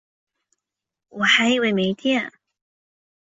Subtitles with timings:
[1.09, 2.33] 我还以为没电